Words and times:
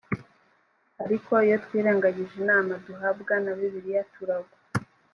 ariko 1.03 1.31
iyo 1.45 1.57
twirengagije 1.63 2.33
inama 2.43 2.73
duhabwa 2.85 3.33
na 3.43 3.51
bibiliya 3.57 4.03
turagwa 4.13 4.57